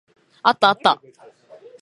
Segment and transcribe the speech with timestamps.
[0.41, 0.99] あったあった。